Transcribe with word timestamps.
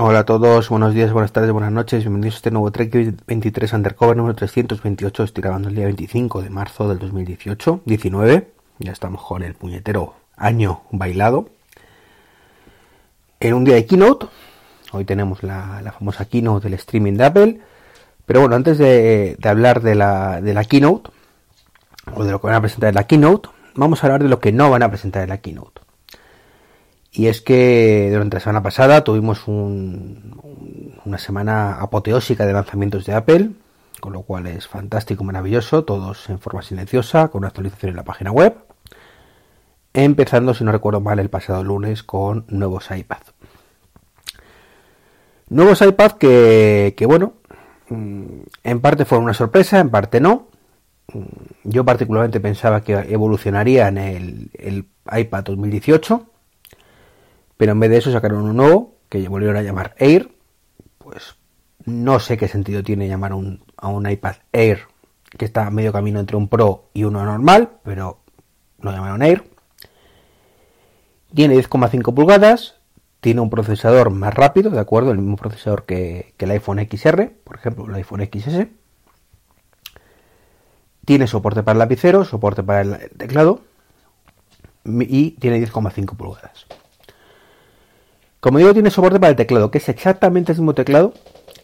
Hola 0.00 0.20
a 0.20 0.24
todos, 0.24 0.68
buenos 0.68 0.94
días, 0.94 1.12
buenas 1.12 1.32
tardes, 1.32 1.50
buenas 1.50 1.72
noches, 1.72 2.04
bienvenidos 2.04 2.34
a 2.34 2.36
este 2.36 2.52
nuevo 2.52 2.70
Trek 2.70 3.16
23 3.26 3.72
Undercover 3.72 4.16
número 4.16 4.36
328. 4.36 5.24
Estoy 5.24 5.42
grabando 5.42 5.70
el 5.70 5.74
día 5.74 5.86
25 5.86 6.40
de 6.40 6.50
marzo 6.50 6.88
del 6.88 7.00
2018, 7.00 7.80
19. 7.84 8.48
Ya 8.78 8.92
estamos 8.92 9.20
con 9.24 9.42
el 9.42 9.54
puñetero 9.54 10.14
año 10.36 10.82
bailado. 10.92 11.48
En 13.40 13.54
un 13.54 13.64
día 13.64 13.74
de 13.74 13.86
keynote, 13.86 14.28
hoy 14.92 15.04
tenemos 15.04 15.42
la, 15.42 15.92
famosa 15.98 16.26
keynote 16.26 16.68
del 16.68 16.74
streaming 16.74 17.14
de 17.14 17.24
Apple. 17.24 17.60
Pero 18.24 18.38
bueno, 18.38 18.54
antes 18.54 18.78
de, 18.78 19.36
hablar 19.42 19.82
de 19.82 19.96
la, 19.96 20.40
de 20.40 20.54
la 20.54 20.62
keynote, 20.62 21.10
o 22.14 22.22
de 22.22 22.30
lo 22.30 22.40
que 22.40 22.46
van 22.46 22.54
a 22.54 22.60
presentar 22.60 22.90
en 22.90 22.94
la 22.94 23.08
keynote, 23.08 23.48
vamos 23.74 24.04
a 24.04 24.06
hablar 24.06 24.22
de 24.22 24.28
lo 24.28 24.38
que 24.38 24.52
no 24.52 24.70
van 24.70 24.84
a 24.84 24.90
presentar 24.90 25.24
en 25.24 25.30
la 25.30 25.38
keynote. 25.38 25.87
Y 27.18 27.26
es 27.26 27.40
que 27.40 28.10
durante 28.12 28.36
la 28.36 28.40
semana 28.40 28.62
pasada 28.62 29.02
tuvimos 29.02 29.48
una 29.48 31.18
semana 31.18 31.80
apoteósica 31.80 32.46
de 32.46 32.52
lanzamientos 32.52 33.04
de 33.06 33.14
Apple, 33.14 33.50
con 33.98 34.12
lo 34.12 34.22
cual 34.22 34.46
es 34.46 34.68
fantástico, 34.68 35.24
maravilloso, 35.24 35.82
todos 35.82 36.30
en 36.30 36.38
forma 36.38 36.62
silenciosa, 36.62 37.26
con 37.26 37.40
una 37.40 37.48
actualización 37.48 37.90
en 37.90 37.96
la 37.96 38.04
página 38.04 38.30
web. 38.30 38.54
Empezando, 39.92 40.54
si 40.54 40.62
no 40.62 40.70
recuerdo 40.70 41.00
mal, 41.00 41.18
el 41.18 41.28
pasado 41.28 41.64
lunes 41.64 42.04
con 42.04 42.44
nuevos 42.46 42.88
iPad. 42.96 43.22
Nuevos 45.48 45.82
iPad 45.82 46.12
que, 46.12 46.94
que 46.96 47.04
bueno, 47.04 47.32
mm, 47.88 48.42
en 48.62 48.80
parte 48.80 49.04
fueron 49.04 49.24
una 49.24 49.34
sorpresa, 49.34 49.80
en 49.80 49.90
parte 49.90 50.20
no. 50.20 50.46
Mm, 51.12 51.24
yo 51.64 51.84
particularmente 51.84 52.38
pensaba 52.38 52.80
que 52.82 52.92
evolucionaría 52.92 53.88
en 53.88 53.98
el 53.98 54.86
iPad 55.10 55.42
2018 55.42 56.24
pero 57.58 57.72
en 57.72 57.80
vez 57.80 57.90
de 57.90 57.98
eso 57.98 58.12
sacaron 58.12 58.44
uno 58.44 58.54
nuevo, 58.54 58.94
que 59.10 59.28
volvieron 59.28 59.56
a 59.56 59.62
llamar 59.62 59.94
Air. 59.98 60.30
Pues 60.96 61.34
no 61.84 62.20
sé 62.20 62.38
qué 62.38 62.48
sentido 62.48 62.82
tiene 62.82 63.08
llamar 63.08 63.32
a 63.32 63.88
un 63.88 64.10
iPad 64.10 64.36
Air, 64.52 64.82
que 65.36 65.44
está 65.44 65.66
a 65.66 65.70
medio 65.70 65.92
camino 65.92 66.20
entre 66.20 66.36
un 66.36 66.48
Pro 66.48 66.88
y 66.94 67.04
uno 67.04 67.24
normal, 67.24 67.72
pero 67.82 68.20
lo 68.80 68.92
llamaron 68.92 69.22
Air. 69.22 69.44
Tiene 71.34 71.56
10,5 71.56 72.14
pulgadas, 72.14 72.76
tiene 73.20 73.40
un 73.40 73.50
procesador 73.50 74.10
más 74.10 74.32
rápido, 74.32 74.70
de 74.70 74.78
acuerdo, 74.78 75.10
el 75.10 75.18
mismo 75.18 75.36
procesador 75.36 75.84
que, 75.84 76.34
que 76.36 76.44
el 76.44 76.52
iPhone 76.52 76.78
XR, 76.78 77.32
por 77.42 77.56
ejemplo, 77.56 77.86
el 77.86 77.94
iPhone 77.96 78.20
XS. 78.32 78.68
Tiene 81.04 81.26
soporte 81.26 81.64
para 81.64 81.72
el 81.72 81.78
lapicero, 81.80 82.24
soporte 82.24 82.62
para 82.62 82.82
el 82.82 83.10
teclado 83.16 83.62
y 84.84 85.32
tiene 85.32 85.58
10,5 85.60 86.16
pulgadas. 86.16 86.66
Como 88.40 88.58
digo, 88.58 88.72
tiene 88.72 88.90
soporte 88.90 89.18
para 89.18 89.30
el 89.30 89.36
teclado, 89.36 89.70
que 89.70 89.78
es 89.78 89.88
exactamente 89.88 90.52
el 90.52 90.58
mismo 90.58 90.74
teclado 90.74 91.12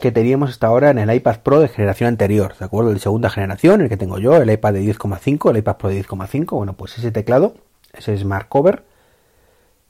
que 0.00 0.10
teníamos 0.10 0.50
hasta 0.50 0.66
ahora 0.66 0.90
en 0.90 0.98
el 0.98 1.14
iPad 1.14 1.38
Pro 1.40 1.60
de 1.60 1.68
generación 1.68 2.08
anterior, 2.08 2.56
¿de 2.58 2.64
acuerdo? 2.64 2.92
De 2.92 2.98
segunda 2.98 3.30
generación, 3.30 3.80
el 3.80 3.88
que 3.88 3.96
tengo 3.96 4.18
yo, 4.18 4.36
el 4.36 4.50
iPad 4.50 4.74
de 4.74 4.82
10,5, 4.82 5.50
el 5.50 5.58
iPad 5.58 5.76
Pro 5.76 5.88
de 5.88 6.04
10,5, 6.04 6.56
bueno, 6.56 6.72
pues 6.72 6.98
ese 6.98 7.12
teclado, 7.12 7.54
ese 7.92 8.18
Smart 8.18 8.48
Cover, 8.48 8.82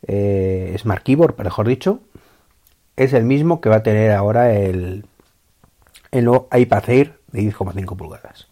eh, 0.07 0.77
Smart 0.79 1.03
Keyboard, 1.03 1.37
mejor 1.43 1.67
dicho, 1.67 2.01
es 2.97 3.15
el 3.15 3.25
mismo 3.25 3.61
que 3.63 3.71
va 3.71 3.77
a 3.77 3.83
tener 3.83 4.13
ahora 4.13 4.53
el, 4.55 5.07
el 6.11 6.25
nuevo 6.25 6.49
iPad 6.55 6.91
Air 6.91 7.19
de 7.33 7.41
10,5 7.41 7.97
pulgadas. 7.97 8.47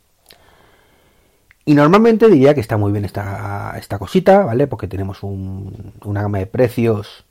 Y 1.64 1.74
normalmente 1.74 2.28
diría 2.28 2.54
que 2.54 2.60
está 2.60 2.76
muy 2.76 2.90
bien 2.92 3.04
esta, 3.04 3.74
esta 3.78 3.98
cosita, 3.98 4.44
¿vale? 4.44 4.66
Porque 4.66 4.88
tenemos 4.88 5.22
una 5.22 6.22
gama 6.22 6.38
de 6.38 6.46
precios 6.46 7.24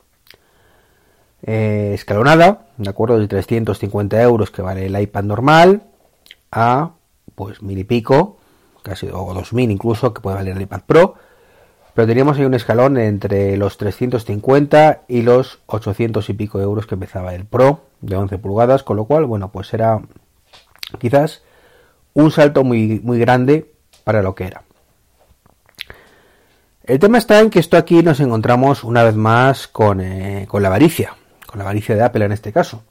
eh, 1.43 1.91
escalonada, 1.93 2.67
de 2.77 2.89
acuerdo, 2.89 3.19
de 3.19 3.27
350 3.27 4.21
euros 4.21 4.51
que 4.51 4.61
vale 4.61 4.85
el 4.85 4.99
iPad 4.99 5.23
normal 5.23 5.83
a 6.51 6.91
pues 7.35 7.61
mil 7.61 7.77
y 7.79 7.83
pico, 7.83 8.37
casi 8.83 9.07
o 9.07 9.33
2000 9.33 9.71
incluso 9.71 10.13
que 10.13 10.21
puede 10.21 10.37
valer 10.37 10.55
el 10.55 10.63
iPad 10.63 10.81
Pro, 10.85 11.15
pero 11.93 12.07
teníamos 12.07 12.37
ahí 12.37 12.45
un 12.45 12.53
escalón 12.53 12.97
entre 12.97 13.57
los 13.57 13.77
350 13.77 15.01
y 15.07 15.23
los 15.23 15.59
800 15.65 16.29
y 16.29 16.33
pico 16.33 16.61
euros 16.61 16.85
que 16.85 16.95
empezaba 16.95 17.33
el 17.33 17.45
Pro 17.45 17.81
de 18.01 18.15
11 18.15 18.37
pulgadas, 18.37 18.83
con 18.83 18.97
lo 18.97 19.05
cual, 19.05 19.25
bueno, 19.25 19.51
pues 19.51 19.73
era 19.73 19.99
quizás 20.99 21.41
un 22.13 22.31
salto 22.31 22.63
muy, 22.63 22.99
muy 23.03 23.19
grande 23.19 23.71
para 24.03 24.21
lo 24.21 24.35
que 24.35 24.45
era. 24.45 24.63
El 26.83 26.99
tema 26.99 27.17
está 27.17 27.39
en 27.39 27.49
que 27.49 27.59
esto 27.59 27.77
aquí 27.77 28.01
nos 28.01 28.19
encontramos 28.19 28.83
una 28.83 29.03
vez 29.03 29.15
más 29.15 29.67
con, 29.67 30.01
eh, 30.01 30.45
con 30.47 30.61
la 30.61 30.69
avaricia 30.69 31.15
con 31.51 31.59
la 31.59 31.65
avaricia 31.65 31.95
de 31.95 32.03
Apple 32.03 32.23
en 32.23 32.31
este 32.31 32.53
caso. 32.53 32.83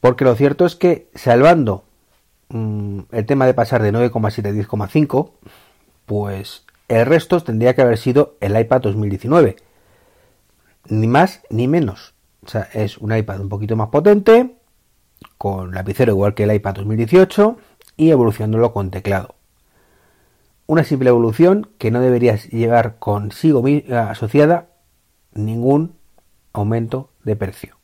Porque 0.00 0.24
lo 0.24 0.34
cierto 0.34 0.64
es 0.64 0.76
que, 0.76 1.10
salvando 1.14 1.84
mm, 2.48 3.00
el 3.12 3.26
tema 3.26 3.44
de 3.44 3.52
pasar 3.52 3.82
de 3.82 3.92
9,7 3.92 4.48
a 4.48 4.52
10,5, 4.52 5.32
pues 6.06 6.64
el 6.88 7.04
resto 7.04 7.42
tendría 7.42 7.74
que 7.74 7.82
haber 7.82 7.98
sido 7.98 8.36
el 8.40 8.58
iPad 8.58 8.80
2019. 8.80 9.56
Ni 10.88 11.06
más 11.06 11.42
ni 11.50 11.68
menos. 11.68 12.14
O 12.46 12.48
sea, 12.48 12.68
es 12.72 12.96
un 12.96 13.14
iPad 13.14 13.40
un 13.40 13.48
poquito 13.50 13.76
más 13.76 13.88
potente, 13.88 14.56
con 15.36 15.74
lapicero 15.74 16.12
igual 16.12 16.34
que 16.34 16.44
el 16.44 16.54
iPad 16.54 16.74
2018 16.76 17.58
y 17.98 18.10
evolucionándolo 18.10 18.72
con 18.72 18.90
teclado. 18.90 19.34
Una 20.66 20.84
simple 20.84 21.10
evolución 21.10 21.68
que 21.76 21.90
no 21.90 22.00
debería 22.00 22.36
llevar 22.36 22.98
consigo 22.98 23.62
asociada 23.90 24.68
ningún 25.34 25.96
aumento 26.54 27.10
de 27.24 27.36
precio. 27.36 27.76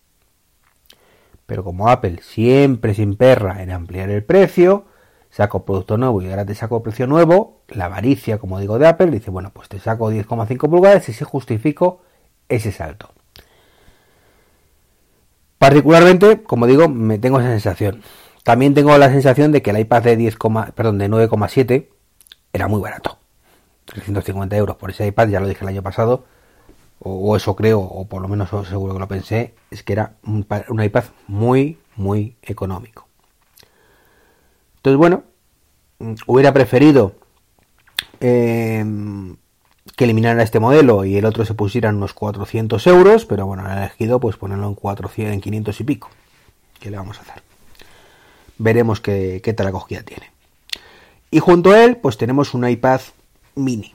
Pero 1.47 1.65
como 1.65 1.89
Apple 1.89 2.21
siempre 2.23 2.95
se 2.95 3.03
emperra 3.03 3.62
en 3.62 3.73
ampliar 3.73 4.11
el 4.11 4.25
precio, 4.25 4.84
saco 5.31 5.65
producto 5.65 5.97
nuevo 5.97 6.23
y 6.23 6.31
ahora 6.31 6.45
te 6.45 6.55
saco 6.55 6.83
precio 6.83 7.06
nuevo, 7.06 7.62
la 7.69 7.87
avaricia, 7.87 8.39
como 8.39 8.61
digo, 8.61 8.78
de 8.78 8.87
Apple 8.87 9.11
dice, 9.11 9.31
bueno, 9.31 9.51
pues 9.53 9.69
te 9.69 9.78
saco 9.78 10.12
10,5 10.12 10.69
pulgadas 10.69 11.09
y 11.09 11.12
se 11.12 11.25
justifico 11.25 12.03
ese 12.49 12.73
salto. 12.73 13.11
Particularmente, 15.59 16.43
como 16.43 16.67
digo, 16.67 16.89
me 16.89 17.19
tengo 17.19 17.39
esa 17.39 17.51
sensación. 17.51 18.03
También 18.45 18.75
tengo 18.75 18.97
la 18.97 19.11
sensación 19.11 19.53
de 19.53 19.61
que 19.61 19.71
el 19.71 19.78
iPad 19.78 20.03
de 20.03 20.17
10, 20.17 20.37
perdón, 20.75 20.99
de 20.99 21.11
9,7 21.11 21.89
era 22.53 22.67
muy 22.67 22.81
barato. 22.81 23.19
350 23.87 24.57
euros 24.57 24.77
por 24.77 24.91
ese 24.91 25.07
iPad, 25.07 25.28
ya 25.28 25.41
lo 25.41 25.49
dije 25.49 25.62
el 25.62 25.69
año 25.69 25.83
pasado, 25.83 26.25
o, 27.03 27.37
eso 27.37 27.56
creo, 27.56 27.81
o 27.81 28.06
por 28.06 28.21
lo 28.21 28.28
menos 28.28 28.50
seguro 28.69 28.93
que 28.93 28.99
lo 28.99 29.09
pensé, 29.09 29.55
es 29.71 29.83
que 29.83 29.94
era 29.94 30.16
un, 30.25 30.47
iPad 30.83 31.05
muy, 31.27 31.78
muy 31.97 32.37
económico. 32.43 33.09
Entonces, 34.77 34.99
bueno, 34.99 35.25
hubiera 36.27 36.53
preferido 36.53 37.15
em, 38.21 39.37
que 39.97 40.05
eliminaran 40.05 40.41
este 40.41 40.60
modelo 40.60 41.05
y 41.05 41.16
el 41.16 41.25
otro 41.25 41.44
se 41.44 41.55
pusieran 41.55 41.97
unos 41.97 42.12
400 42.12 42.87
euros, 42.87 43.25
pero 43.25 43.47
bueno, 43.47 43.65
han 43.65 43.78
elegido 43.78 44.21
pues 44.21 44.37
ponerlo 44.37 44.69
en 44.69 44.75
400, 44.75 45.34
en 45.34 45.41
500 45.41 45.81
y 45.81 45.84
pico. 45.84 46.10
¿Qué 46.78 46.91
le 46.91 46.99
vamos 46.99 47.19
a 47.19 47.22
hacer? 47.22 47.43
Veremos 48.59 49.00
qué, 49.00 49.41
qué 49.43 49.55
tal 49.55 49.69
acogida 49.69 50.03
tiene. 50.03 50.31
Y 51.31 51.39
junto 51.39 51.71
a 51.71 51.83
él, 51.84 51.97
pues 51.97 52.19
tenemos 52.19 52.53
un 52.53 52.69
iPad 52.69 53.00
mini. 53.55 53.94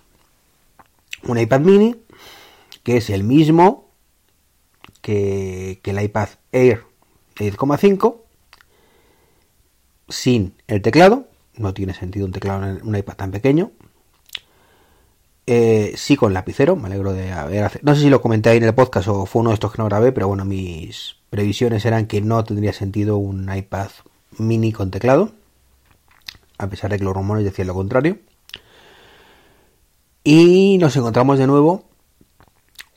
Un 1.27 1.39
iPad 1.39 1.59
mini 1.59 1.95
que 2.85 2.97
es 2.97 3.09
el 3.09 3.23
mismo 3.23 3.89
que, 5.01 5.81
el 5.83 6.01
iPad 6.01 6.29
Air 6.51 6.83
10,5 7.35 8.17
sin 10.07 10.53
el 10.67 10.83
teclado. 10.83 11.27
No 11.57 11.73
tiene 11.73 11.95
sentido 11.95 12.27
un 12.27 12.31
teclado 12.31 12.63
en 12.63 12.87
un 12.87 12.95
iPad 12.95 13.15
tan 13.15 13.31
pequeño. 13.31 13.71
Eh, 15.47 15.93
sí 15.97 16.15
con 16.15 16.33
lapicero, 16.33 16.75
me 16.75 16.85
alegro 16.85 17.13
de 17.13 17.31
haber... 17.31 17.79
No 17.83 17.95
sé 17.95 18.01
si 18.01 18.09
lo 18.09 18.21
comenté 18.21 18.51
ahí 18.51 18.57
en 18.57 18.63
el 18.65 18.75
podcast 18.75 19.07
o 19.07 19.25
fue 19.25 19.41
uno 19.41 19.49
de 19.49 19.55
estos 19.55 19.71
que 19.71 19.79
no 19.79 19.85
grabé, 19.85 20.11
pero 20.11 20.27
bueno, 20.27 20.45
mis 20.45 21.15
previsiones 21.31 21.85
eran 21.85 22.05
que 22.05 22.21
no 22.21 22.43
tendría 22.43 22.71
sentido 22.71 23.17
un 23.17 23.51
iPad 23.51 23.89
mini 24.37 24.71
con 24.71 24.91
teclado, 24.91 25.31
a 26.59 26.67
pesar 26.67 26.91
de 26.91 26.99
que 26.99 27.03
los 27.03 27.15
rumores 27.15 27.43
decían 27.43 27.67
lo 27.67 27.73
contrario. 27.73 28.19
Y 30.23 30.77
nos 30.79 30.95
encontramos 30.95 31.39
de 31.39 31.47
nuevo 31.47 31.94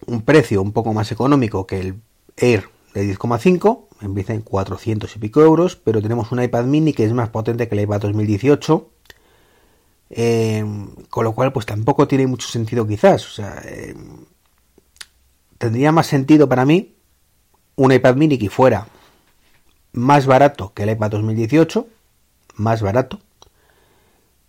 un 0.08 0.22
precio 0.22 0.62
un 0.62 0.72
poco 0.72 0.93
más 0.93 1.12
económico 1.12 1.66
que 1.66 1.81
el 1.81 2.00
Air 2.37 2.69
de 2.94 3.14
10,5, 3.14 3.87
empieza 4.00 4.32
en 4.32 4.40
400 4.40 5.14
y 5.14 5.19
pico 5.19 5.43
euros, 5.43 5.76
pero 5.76 6.00
tenemos 6.00 6.32
un 6.32 6.43
iPad 6.43 6.64
mini 6.64 6.93
que 6.93 7.05
es 7.05 7.12
más 7.12 7.28
potente 7.28 7.69
que 7.69 7.75
el 7.75 7.82
iPad 7.82 8.00
2018, 8.00 8.90
eh, 10.10 10.64
con 11.10 11.25
lo 11.25 11.34
cual 11.34 11.52
pues 11.52 11.66
tampoco 11.66 12.08
tiene 12.08 12.26
mucho 12.26 12.49
sentido 12.49 12.87
quizás, 12.87 13.26
o 13.26 13.31
sea, 13.31 13.60
eh, 13.64 13.94
tendría 15.58 15.93
más 15.93 16.06
sentido 16.06 16.49
para 16.49 16.64
mí 16.64 16.94
un 17.76 17.93
iPad 17.93 18.16
mini 18.16 18.38
que 18.38 18.49
fuera 18.49 18.88
más 19.93 20.26
barato 20.26 20.72
que 20.72 20.84
el 20.84 20.90
iPad 20.90 21.10
2018, 21.10 21.87
más 22.55 22.81
barato, 22.81 23.20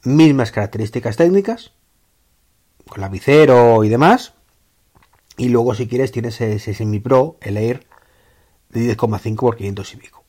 mismas 0.03 0.51
características 0.51 1.17
técnicas, 1.17 1.71
con 2.87 3.01
lapicero 3.01 3.83
y 3.83 3.89
demás, 3.89 4.33
y 5.39 5.47
luego 5.47 5.73
si 5.73 5.87
quieres 5.87 6.11
tienes 6.11 6.39
ese 6.41 6.73
Semi 6.73 6.99
Pro, 6.99 7.37
el 7.41 7.55
Air 7.55 7.87
de 8.69 8.95
10,5 8.95 9.35
por 9.37 9.55
500 9.55 9.93
y 9.93 9.97
pico. 9.97 10.23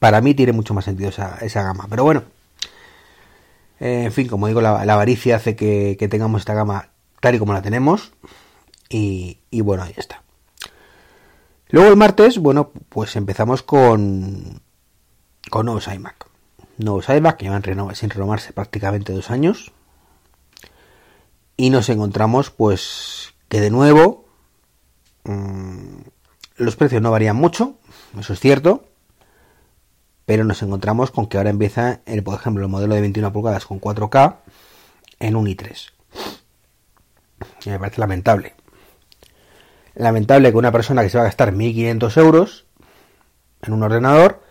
Para 0.00 0.20
mí 0.20 0.34
tiene 0.34 0.52
mucho 0.52 0.74
más 0.74 0.84
sentido 0.84 1.08
esa, 1.08 1.38
esa 1.40 1.62
gama. 1.62 1.86
Pero 1.88 2.02
bueno, 2.02 2.24
eh, 3.78 4.02
en 4.04 4.12
fin, 4.12 4.26
como 4.26 4.48
digo, 4.48 4.60
la, 4.60 4.82
avaricia 4.82 5.36
hace 5.36 5.54
que, 5.54 5.96
tengamos 6.10 6.42
esta 6.42 6.52
gama 6.52 6.90
tal 7.20 7.36
y 7.36 7.38
como 7.38 7.52
la 7.52 7.62
tenemos. 7.62 8.12
Y, 8.88 9.38
y, 9.52 9.60
bueno, 9.60 9.84
ahí 9.84 9.94
está. 9.96 10.24
Luego 11.68 11.88
el 11.88 11.96
martes, 11.96 12.38
bueno, 12.38 12.72
pues 12.88 13.14
empezamos 13.14 13.62
con, 13.62 14.60
con 15.48 15.66
nuevos 15.66 15.86
iMac. 15.86 16.26
Nuevos 16.78 17.08
iMac 17.08 17.36
que 17.36 17.44
llevan 17.44 17.94
sin 17.94 18.10
renovarse 18.10 18.52
prácticamente 18.52 19.12
dos 19.12 19.30
años. 19.30 19.70
Y 21.56 21.70
nos 21.70 21.88
encontramos 21.88 22.50
pues 22.50 23.29
que 23.50 23.60
de 23.60 23.68
nuevo 23.68 24.24
mmm, 25.24 25.98
los 26.56 26.76
precios 26.76 27.02
no 27.02 27.10
varían 27.10 27.36
mucho, 27.36 27.78
eso 28.18 28.32
es 28.32 28.40
cierto, 28.40 28.88
pero 30.24 30.44
nos 30.44 30.62
encontramos 30.62 31.10
con 31.10 31.26
que 31.26 31.36
ahora 31.36 31.50
empieza, 31.50 32.00
el, 32.06 32.22
por 32.22 32.38
ejemplo, 32.38 32.62
el 32.64 32.70
modelo 32.70 32.94
de 32.94 33.00
21 33.00 33.32
pulgadas 33.32 33.66
con 33.66 33.80
4K 33.80 34.36
en 35.18 35.36
un 35.36 35.46
i3. 35.46 35.90
Y 37.64 37.70
me 37.70 37.78
parece 37.80 38.00
lamentable. 38.00 38.54
Lamentable 39.96 40.52
que 40.52 40.56
una 40.56 40.70
persona 40.70 41.02
que 41.02 41.10
se 41.10 41.18
va 41.18 41.22
a 41.24 41.26
gastar 41.26 41.52
1.500 41.52 42.16
euros 42.18 42.66
en 43.62 43.72
un 43.72 43.82
ordenador 43.82 44.44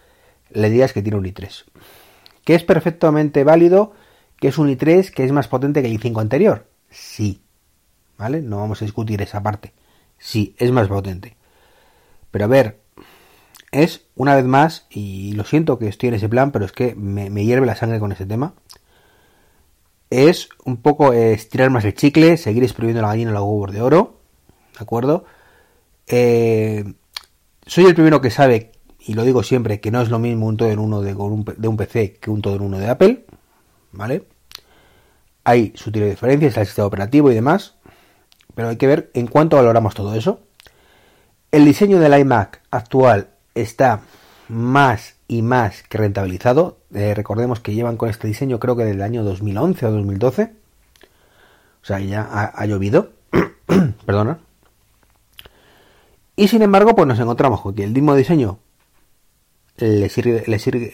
le 0.50 0.70
digas 0.70 0.92
que 0.92 1.02
tiene 1.02 1.18
un 1.18 1.26
i3. 1.26 1.64
Que 2.44 2.56
es 2.56 2.64
perfectamente 2.64 3.46
válido 3.46 3.94
que 4.36 4.50
es 4.50 4.58
un 4.58 4.68
i3 4.70 5.12
que 5.12 5.24
es 5.24 5.32
más 5.32 5.48
potente 5.48 5.82
que 5.82 5.88
el 5.88 5.98
i5 5.98 6.20
anterior. 6.20 6.68
Sí. 6.90 7.42
¿Vale? 8.20 8.42
No 8.42 8.58
vamos 8.58 8.82
a 8.82 8.86
discutir 8.86 9.22
esa 9.22 9.42
parte. 9.42 9.74
Sí, 10.18 10.54
es 10.60 10.72
más 10.72 10.90
potente. 10.90 11.38
Pero 12.32 12.46
a 12.46 12.48
ver, 12.50 12.82
es 13.72 14.06
una 14.16 14.36
vez 14.36 14.44
más, 14.46 14.86
y 14.90 15.32
lo 15.34 15.46
siento 15.46 15.80
que 15.80 15.88
estoy 15.88 16.10
en 16.10 16.16
ese 16.16 16.28
plan, 16.28 16.52
pero 16.52 16.66
es 16.66 16.74
que 16.74 16.96
me, 16.96 17.30
hierve 17.46 17.66
la 17.66 17.78
sangre 17.78 18.00
con 18.00 18.12
ese 18.12 18.26
tema. 18.26 18.54
Es 20.10 20.50
un 20.66 20.78
poco 20.78 21.14
estirar 21.14 21.70
más 21.70 21.86
el 21.86 21.94
chicle, 21.94 22.36
seguir 22.36 22.64
exprimiendo 22.64 23.02
la 23.02 23.08
gallina 23.08 23.30
en 23.30 23.36
los 23.36 23.44
huevos 23.44 23.72
de 23.72 23.82
oro. 23.82 24.20
¿De 24.78 24.84
acuerdo? 24.84 25.24
Eh, 26.08 26.94
soy 27.66 27.86
el 27.86 27.96
primero 27.96 28.20
que 28.20 28.32
sabe, 28.32 28.74
y 29.00 29.14
lo 29.14 29.24
digo 29.24 29.44
siempre, 29.44 29.80
que 29.80 29.92
no 29.92 30.02
es 30.02 30.10
lo 30.10 30.20
mismo 30.20 30.48
un 30.48 30.58
todo 30.58 30.70
en 30.70 30.80
uno 30.80 31.02
de, 31.02 31.14
un, 31.16 31.46
de 31.46 31.68
un 31.70 31.78
PC 31.78 32.18
que 32.20 32.32
un 32.32 32.42
todo 32.42 32.56
en 32.56 32.64
uno 32.64 32.80
de 32.80 32.90
Apple. 32.90 33.26
¿Vale? 33.94 34.26
Hay 35.46 35.72
sutiles 35.76 36.10
diferencias, 36.10 36.58
el 36.58 36.66
sistema 36.66 36.88
operativo 36.88 37.32
y 37.32 37.36
demás. 37.36 37.79
Pero 38.60 38.68
hay 38.68 38.76
que 38.76 38.88
ver 38.88 39.10
en 39.14 39.28
cuánto 39.28 39.56
valoramos 39.56 39.96
todo 39.96 40.14
eso. 40.16 40.42
El 41.50 41.64
diseño 41.64 41.98
del 41.98 42.20
iMac 42.20 42.62
actual 42.72 43.30
está 43.56 44.02
más 44.50 45.16
y 45.30 45.44
más 45.44 45.84
que 45.84 45.98
rentabilizado. 45.98 46.80
Eh, 46.94 47.14
recordemos 47.16 47.62
que 47.62 47.74
llevan 47.74 47.96
con 47.96 48.10
este 48.10 48.28
diseño 48.28 48.60
creo 48.60 48.76
que 48.76 48.84
desde 48.84 48.98
el 48.98 49.02
año 49.02 49.24
2011 49.24 49.86
o 49.86 49.92
2012. 49.92 50.52
O 51.82 51.86
sea, 51.86 52.02
ya 52.02 52.28
ha, 52.30 52.66
llovido. 52.66 53.14
Perdona. 54.06 54.40
Y 56.36 56.50
sin 56.50 56.62
embargo, 56.62 56.98
pues 56.98 57.08
nos 57.08 57.20
encontramos 57.22 57.62
con 57.62 57.74
que 57.74 57.86
el 57.86 57.94
mismo 57.94 58.14
diseño 58.14 58.60
le, 59.78 60.12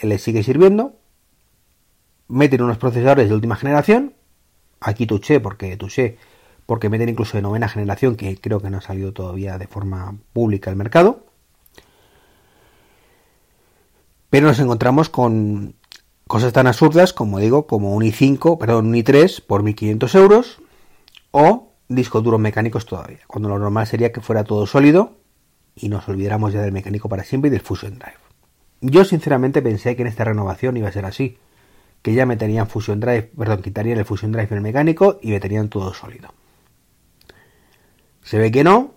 le 0.03 0.17
sigue 0.19 0.43
sirviendo. 0.43 0.93
Meten 2.27 2.61
unos 2.61 2.77
procesadores 2.77 3.27
de 3.27 3.33
última 3.33 3.55
generación. 3.55 4.13
Aquí 4.81 5.07
touché 5.07 5.39
porque 5.39 5.75
touché 5.77 6.19
porque 6.65 6.89
meten 6.89 7.09
incluso 7.09 7.37
de 7.37 7.41
novena 7.41 7.69
generación, 7.69 8.15
que 8.15 8.37
creo 8.37 8.59
que 8.59 8.69
no 8.69 8.77
ha 8.77 8.81
salido 8.81 9.13
todavía 9.13 9.57
de 9.57 9.67
forma 9.67 10.15
pública 10.33 10.69
al 10.69 10.75
mercado. 10.75 11.25
Pero 14.29 14.47
nos 14.47 14.59
encontramos 14.59 15.09
con 15.09 15.75
cosas 16.27 16.53
tan 16.53 16.67
absurdas 16.67 17.13
como 17.13 17.39
digo, 17.39 17.67
como 17.67 17.95
un 17.95 18.03
i5, 18.03 18.57
perdón, 18.57 18.87
un 18.87 18.95
i3 18.95 19.43
por 19.45 19.63
1500 19.63 20.15
euros 20.15 20.61
o 21.31 21.71
discos 21.87 22.23
duros 22.23 22.39
mecánicos 22.39 22.85
todavía, 22.85 23.19
cuando 23.27 23.49
lo 23.49 23.59
normal 23.59 23.85
sería 23.85 24.11
que 24.11 24.21
fuera 24.21 24.43
todo 24.43 24.65
sólido 24.65 25.17
y 25.75 25.89
nos 25.89 26.07
olvidáramos 26.09 26.53
ya 26.53 26.61
del 26.61 26.71
mecánico 26.71 27.09
para 27.09 27.23
siempre 27.23 27.49
y 27.49 27.51
del 27.51 27.61
Fusion 27.61 27.99
Drive. 27.99 28.17
Yo 28.81 29.05
sinceramente 29.05 29.61
pensé 29.61 29.95
que 29.95 30.01
en 30.01 30.07
esta 30.07 30.23
renovación 30.23 30.77
iba 30.77 30.89
a 30.89 30.91
ser 30.91 31.05
así, 31.05 31.37
que 32.01 32.13
ya 32.13 32.25
meterían 32.25 32.67
Fusion 32.67 32.99
Drive, 32.99 33.31
perdón, 33.37 33.61
quitarían 33.61 33.99
el 33.99 34.05
Fusion 34.05 34.31
Drive 34.31 34.47
en 34.51 34.57
el 34.57 34.63
mecánico 34.63 35.19
y 35.21 35.31
meterían 35.31 35.69
todo 35.69 35.93
sólido. 35.93 36.33
Se 38.25 38.39
ve 38.39 38.51
que 38.51 38.63
no. 38.63 38.95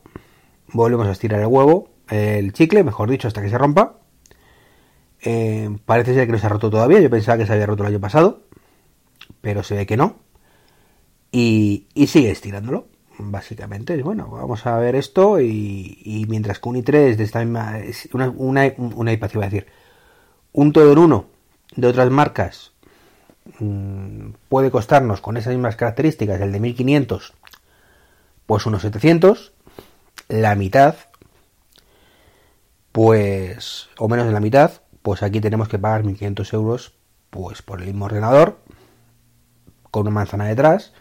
Volvemos 0.72 1.06
a 1.06 1.12
estirar 1.12 1.40
el 1.40 1.46
huevo, 1.46 1.90
el 2.08 2.52
chicle, 2.52 2.82
mejor 2.82 3.10
dicho, 3.10 3.28
hasta 3.28 3.42
que 3.42 3.50
se 3.50 3.58
rompa. 3.58 3.98
Eh, 5.20 5.68
parece 5.84 6.14
ser 6.14 6.26
que 6.26 6.32
no 6.32 6.38
se 6.38 6.46
ha 6.46 6.48
roto 6.48 6.70
todavía. 6.70 7.00
Yo 7.00 7.10
pensaba 7.10 7.36
que 7.38 7.46
se 7.46 7.52
había 7.52 7.66
roto 7.66 7.82
el 7.82 7.90
año 7.90 8.00
pasado. 8.00 8.42
Pero 9.42 9.62
se 9.62 9.76
ve 9.76 9.86
que 9.86 9.98
no. 9.98 10.16
Y, 11.30 11.86
sigue 12.06 12.30
estirándolo. 12.30 12.88
Básicamente, 13.18 14.00
bueno, 14.02 14.28
vamos 14.30 14.64
a 14.66 14.78
ver 14.78 14.94
esto. 14.94 15.40
Y, 15.40 16.24
mientras 16.28 16.58
que 16.58 16.68
un 16.70 16.76
i3 16.76 17.16
de 17.16 17.24
esta 17.24 17.40
misma. 17.40 17.80
Una, 18.14 18.30
una, 18.30 18.72
una 18.78 19.12
iPad, 19.12 19.30
iba 19.34 19.44
a 19.44 19.50
decir. 19.50 19.66
Un 20.52 20.72
todo 20.72 20.90
en 20.90 20.98
uno 20.98 21.26
de 21.76 21.86
otras 21.86 22.10
marcas 22.10 22.72
mm, 23.58 24.30
puede 24.48 24.70
costarnos 24.70 25.20
con 25.20 25.36
esas 25.36 25.52
mismas 25.52 25.76
características, 25.76 26.40
el 26.40 26.50
de 26.50 26.60
1500 26.60 27.34
pues 28.48 28.64
unos 28.64 28.80
700, 28.80 29.52
la 30.28 30.54
mitad, 30.54 30.94
pues, 32.92 33.90
o 33.98 34.08
menos 34.08 34.24
de 34.24 34.32
la 34.32 34.40
mitad, 34.40 34.72
pues 35.02 35.22
aquí 35.22 35.42
tenemos 35.42 35.68
que 35.68 35.78
pagar 35.78 36.02
1500 36.02 36.54
euros, 36.54 36.94
pues 37.28 37.60
por 37.60 37.80
el 37.82 37.88
mismo 37.88 38.06
ordenador, 38.06 38.58
con 39.90 40.04
una 40.06 40.12
manzana 40.12 40.46
detrás, 40.46 40.94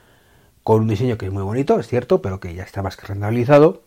con 0.62 0.82
un 0.82 0.90
diseño 0.90 1.18
que 1.18 1.28
es 1.28 1.32
muy 1.32 1.42
bonito, 1.42 1.80
es 1.80 1.88
cierto, 1.88 2.22
pero 2.22 2.42
que 2.42 2.54
ya 2.54 2.64
está 2.64 2.84
más 2.84 2.98
que 2.98 3.08
rentabilizado, 3.08 3.82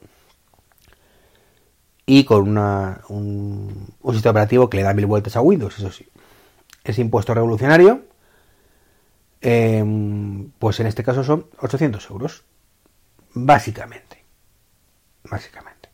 y 2.06 2.24
con 2.24 2.48
una, 2.48 3.02
un, 3.10 3.88
sistema 4.14 4.30
operativo 4.30 4.70
que 4.70 4.78
le 4.78 4.84
da 4.84 4.94
mil 4.94 5.04
vueltas 5.04 5.36
a 5.36 5.42
Windows, 5.42 5.78
eso 5.78 5.92
sí. 5.92 6.08
Ese 6.82 7.02
impuesto 7.02 7.34
revolucionario, 7.34 8.04
em, 9.42 10.50
pues 10.58 10.80
en 10.80 10.86
este 10.86 11.04
caso 11.04 11.24
son 11.24 11.44
800 11.60 12.08
euros. 12.08 12.44
Básicamente. 13.34 14.24
Básicamente. 15.30 15.88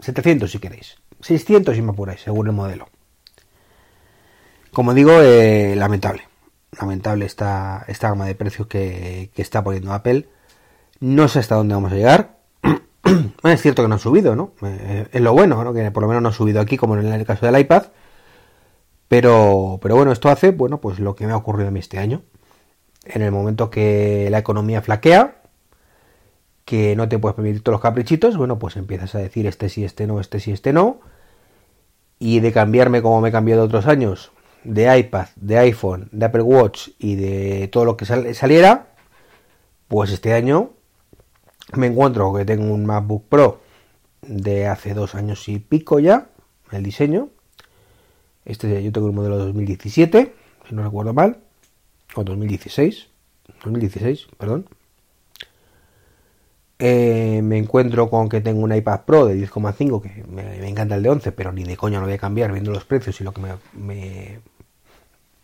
700 0.00 0.50
si 0.50 0.58
queréis. 0.58 0.96
600 1.20 1.74
si 1.74 1.82
me 1.82 1.92
apuráis, 1.92 2.20
según 2.20 2.46
el 2.46 2.52
modelo. 2.52 2.88
Como 4.72 4.92
digo, 4.92 5.20
eh, 5.20 5.74
lamentable. 5.76 6.24
Lamentable 6.78 7.24
esta, 7.24 7.84
esta 7.86 8.08
gama 8.08 8.26
de 8.26 8.34
precios 8.34 8.66
que, 8.66 9.30
está 9.36 9.62
poniendo 9.62 9.92
Apple. 9.92 10.28
No 11.00 11.28
sé 11.28 11.38
hasta 11.38 11.54
dónde 11.54 11.74
vamos 11.74 11.92
a 11.92 11.96
llegar. 11.96 12.38
es 13.44 13.62
cierto 13.62 13.82
que 13.82 13.88
no 13.88 13.94
ha 13.94 13.98
subido, 13.98 14.34
¿no? 14.34 14.52
Eh, 14.62 15.08
es 15.12 15.20
lo 15.20 15.32
bueno, 15.32 15.62
¿no? 15.62 15.72
Que 15.72 15.90
por 15.90 16.02
lo 16.02 16.08
menos 16.08 16.22
no 16.22 16.30
ha 16.30 16.32
subido 16.32 16.60
aquí, 16.60 16.76
como 16.76 16.96
en 16.96 17.06
el 17.06 17.24
caso 17.24 17.46
del 17.46 17.58
iPad. 17.58 17.84
Pero, 19.08 19.78
pero 19.80 19.96
bueno, 19.96 20.10
esto 20.10 20.28
hace, 20.28 20.50
bueno, 20.50 20.80
pues 20.80 20.98
lo 20.98 21.14
que 21.14 21.26
me 21.26 21.32
ha 21.32 21.36
ocurrido 21.36 21.68
a 21.68 21.70
mí 21.70 21.78
este 21.78 21.98
año. 21.98 22.22
En 23.04 23.22
el 23.22 23.30
momento 23.30 23.70
que 23.70 24.28
la 24.30 24.38
economía 24.38 24.82
flaquea, 24.82 25.42
que 26.64 26.96
no 26.96 27.08
te 27.08 27.18
puedes 27.18 27.36
permitir 27.36 27.62
todos 27.62 27.74
los 27.74 27.82
caprichitos, 27.82 28.36
bueno, 28.36 28.58
pues 28.58 28.76
empiezas 28.76 29.14
a 29.14 29.18
decir 29.18 29.46
este 29.46 29.68
sí, 29.68 29.84
este 29.84 30.06
no, 30.06 30.20
este 30.20 30.40
sí, 30.40 30.52
este 30.52 30.72
no. 30.72 31.00
Y 32.18 32.40
de 32.40 32.52
cambiarme 32.52 33.02
como 33.02 33.20
me 33.20 33.28
he 33.28 33.32
cambiado 33.32 33.64
otros 33.64 33.86
años, 33.86 34.32
de 34.62 34.98
iPad, 34.98 35.28
de 35.36 35.58
iPhone, 35.58 36.08
de 36.10 36.26
Apple 36.26 36.42
Watch 36.42 36.88
y 36.98 37.16
de 37.16 37.68
todo 37.68 37.84
lo 37.84 37.96
que 37.96 38.06
saliera, 38.06 38.94
pues 39.88 40.10
este 40.10 40.32
año 40.32 40.70
me 41.76 41.86
encuentro 41.86 42.32
que 42.34 42.44
tengo 42.44 42.72
un 42.72 42.86
MacBook 42.86 43.28
Pro 43.28 43.60
de 44.22 44.66
hace 44.66 44.94
dos 44.94 45.14
años 45.14 45.48
y 45.48 45.58
pico 45.58 45.98
ya, 45.98 46.28
el 46.70 46.82
diseño. 46.82 47.28
Este 48.44 48.82
yo 48.82 48.92
tengo 48.92 49.08
un 49.08 49.14
modelo 49.14 49.38
de 49.38 49.44
2017, 49.46 50.34
si 50.68 50.74
no 50.74 50.82
recuerdo 50.82 51.12
mal, 51.12 51.38
o 52.14 52.24
2016, 52.24 53.08
2016, 53.64 54.28
perdón. 54.38 54.66
Eh, 56.78 57.40
me 57.42 57.56
encuentro 57.56 58.10
con 58.10 58.28
que 58.28 58.40
tengo 58.40 58.60
un 58.60 58.74
iPad 58.74 59.02
Pro 59.06 59.26
de 59.26 59.36
10,5, 59.36 60.02
que 60.02 60.24
me, 60.24 60.68
encanta 60.68 60.96
el 60.96 61.02
de 61.02 61.10
11, 61.10 61.32
pero 61.32 61.52
ni 61.52 61.64
de 61.64 61.76
coña 61.76 62.00
lo 62.00 62.06
voy 62.06 62.14
a 62.14 62.18
cambiar 62.18 62.52
viendo 62.52 62.72
los 62.72 62.84
precios 62.84 63.20
y 63.20 63.24
lo 63.24 63.32
que 63.32 63.40
me, 63.40 64.40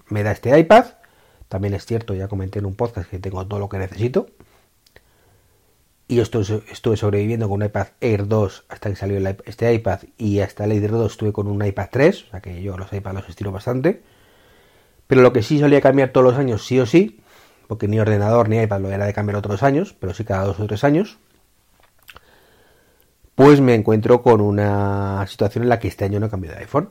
me, 0.09 0.23
da 0.23 0.33
este 0.33 0.59
iPad. 0.59 0.87
También 1.49 1.75
es 1.75 1.87
cierto, 1.87 2.15
ya 2.15 2.29
comenté 2.29 2.59
en 2.59 2.67
un 2.67 2.75
podcast 2.75 3.09
que 3.09 3.19
tengo 3.19 3.47
todo 3.47 3.61
lo 3.61 3.69
que 3.69 3.79
necesito. 3.79 4.27
Y 6.09 6.17
yo 6.17 6.23
estuve, 6.25 6.97
sobreviviendo 6.97 7.49
con 7.49 7.63
un 7.63 7.67
iPad 7.67 7.89
Air 8.01 8.27
2 8.27 8.65
hasta 8.69 8.91
que 8.91 8.97
salió 8.97 9.19
este 9.45 9.73
iPad 9.73 10.01
y 10.19 10.41
hasta 10.41 10.65
el 10.65 10.73
Air 10.73 10.91
2 10.91 11.13
estuve 11.13 11.33
con 11.33 11.47
un 11.47 11.65
iPad 11.65 11.89
3, 11.93 12.25
o 12.25 12.31
sea 12.31 12.41
que 12.41 12.61
yo 12.63 12.77
los 12.77 12.93
iPads 12.93 13.15
los 13.15 13.29
estiro 13.29 13.53
bastante. 13.53 14.03
Pero 15.07 15.23
lo 15.23 15.33
que 15.33 15.43
sí 15.43 15.61
solía 15.61 15.81
cambiar 15.81 16.11
todos 16.11 16.25
los 16.25 16.37
años, 16.37 16.67
sí 16.67 16.81
o 16.81 16.87
sí, 16.87 17.21
porque 17.71 17.87
ni 17.87 18.01
ordenador 18.01 18.49
ni 18.49 18.61
iPad 18.61 18.81
lo 18.81 18.91
era 18.91 19.07
de 19.07 19.13
cambiar 19.13 19.37
otros 19.37 19.63
años, 19.63 19.95
pero 20.01 20.13
sí 20.13 20.25
cada 20.25 20.45
dos 20.45 20.59
o 20.59 20.67
tres 20.67 20.83
años, 20.83 21.19
pues 23.37 23.61
me 23.61 23.77
encuentro 23.77 24.23
con 24.23 24.41
una 24.41 25.25
situación 25.29 25.63
en 25.63 25.69
la 25.69 25.79
que 25.79 25.87
este 25.87 26.05
año 26.05 26.19
no 26.19 26.29
cambio 26.29 26.51
de 26.51 26.57
iPhone. 26.57 26.91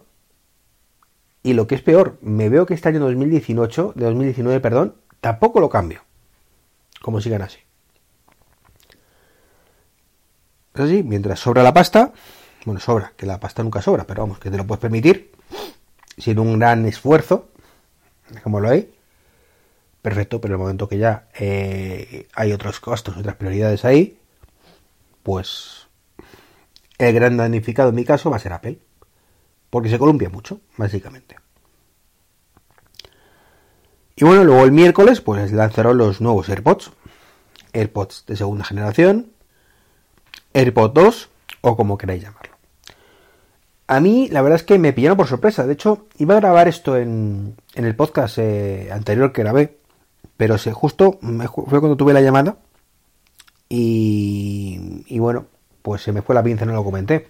Y 1.43 1.51
lo 1.51 1.67
que 1.67 1.75
es 1.75 1.81
peor, 1.81 2.17
me 2.21 2.47
veo 2.47 2.65
que 2.65 2.75
este 2.75 2.87
año 2.87 3.01
2018, 3.01 3.91
de 3.93 4.05
2019, 4.05 4.61
perdón, 4.61 4.95
tampoco 5.19 5.59
lo 5.59 5.67
cambio. 5.67 6.01
Como 7.01 7.19
sigan 7.19 7.41
así. 7.41 7.59
Así, 10.75 11.03
mientras 11.03 11.41
sobra 11.41 11.61
la 11.61 11.73
pasta, 11.73 12.13
bueno, 12.63 12.79
sobra, 12.79 13.11
que 13.17 13.25
la 13.25 13.37
pasta 13.37 13.63
nunca 13.63 13.81
sobra, 13.81 14.07
pero 14.07 14.21
vamos, 14.21 14.39
que 14.39 14.49
te 14.49 14.55
lo 14.55 14.65
puedes 14.65 14.79
permitir, 14.79 15.33
sin 16.17 16.39
un 16.39 16.57
gran 16.57 16.85
esfuerzo, 16.85 17.49
lo 18.45 18.69
hay, 18.69 18.93
perfecto, 20.01 20.39
pero 20.39 20.53
en 20.53 20.59
el 20.59 20.63
momento 20.63 20.87
que 20.87 20.97
ya 20.97 21.27
eh, 21.39 22.27
hay 22.33 22.51
otros 22.51 22.79
costos, 22.79 23.17
otras 23.17 23.35
prioridades 23.35 23.85
ahí, 23.85 24.17
pues 25.23 25.87
el 26.97 27.13
gran 27.13 27.37
damnificado 27.37 27.89
en 27.89 27.95
mi 27.95 28.05
caso 28.05 28.29
va 28.29 28.37
a 28.37 28.39
ser 28.39 28.53
Apple, 28.53 28.79
porque 29.69 29.89
se 29.89 29.99
columpia 29.99 30.29
mucho, 30.29 30.59
básicamente. 30.77 31.37
Y 34.15 34.25
bueno, 34.25 34.43
luego 34.43 34.65
el 34.65 34.73
miércoles 34.73 35.21
pues 35.21 35.51
lanzaron 35.53 35.97
los 35.97 36.19
nuevos 36.19 36.49
AirPods, 36.49 36.91
AirPods 37.71 38.25
de 38.27 38.35
segunda 38.35 38.65
generación, 38.65 39.31
AirPods 40.53 40.93
2 40.93 41.29
o 41.61 41.77
como 41.77 41.97
queráis 41.97 42.23
llamarlo. 42.23 42.55
A 43.87 44.01
mí 44.01 44.27
la 44.29 44.41
verdad 44.41 44.57
es 44.57 44.63
que 44.63 44.77
me 44.77 44.91
pillaron 44.91 45.17
por 45.17 45.27
sorpresa, 45.27 45.65
de 45.65 45.73
hecho 45.73 46.07
iba 46.17 46.35
a 46.35 46.39
grabar 46.41 46.67
esto 46.67 46.97
en, 46.97 47.55
el 47.75 47.95
podcast 47.95 48.37
eh, 48.39 48.89
anterior 48.91 49.31
que 49.31 49.41
grabé, 49.41 49.78
pero 50.39 50.57
se, 50.57 50.71
justo 50.71 51.19
fue 51.21 51.81
cuando 51.81 51.97
tuve 51.97 52.13
la 52.13 52.21
llamada 52.21 52.59
y, 53.67 55.03
y 55.07 55.19
bueno, 55.19 55.47
pues 55.81 56.01
se 56.01 56.13
me 56.13 56.21
fue 56.21 56.33
la 56.33 56.41
pinza, 56.41 56.63
no 56.63 56.71
lo 56.71 56.85
comenté. 56.85 57.27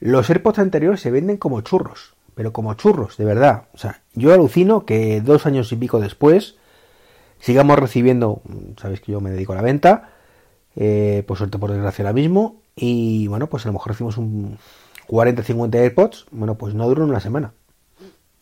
Los 0.00 0.30
AirPods 0.30 0.58
anteriores 0.58 1.02
se 1.02 1.10
venden 1.10 1.36
como 1.36 1.60
churros, 1.60 2.14
pero 2.34 2.50
como 2.54 2.72
churros, 2.72 3.18
de 3.18 3.26
verdad. 3.26 3.64
O 3.74 3.76
sea, 3.76 4.00
yo 4.14 4.32
alucino 4.32 4.86
que 4.86 5.20
dos 5.20 5.44
años 5.44 5.70
y 5.70 5.76
pico 5.76 6.00
después 6.00 6.56
sigamos 7.40 7.78
recibiendo, 7.78 8.40
sabéis 8.80 9.02
que 9.02 9.12
yo 9.12 9.20
me 9.20 9.30
dedico 9.30 9.52
a 9.52 9.56
la 9.56 9.62
venta, 9.62 10.14
eh, 10.76 11.22
por 11.26 11.36
suerte 11.36 11.58
por 11.58 11.72
desgracia 11.72 12.06
ahora 12.06 12.14
mismo, 12.14 12.62
y 12.74 13.26
bueno, 13.26 13.48
pues 13.50 13.66
a 13.66 13.68
lo 13.68 13.74
mejor 13.74 13.88
recibimos 13.88 14.16
un 14.16 14.56
40-50 15.08 15.74
AirPods, 15.74 16.24
bueno, 16.30 16.56
pues 16.56 16.72
no 16.72 16.88
duran 16.88 17.10
una 17.10 17.20
semana. 17.20 17.52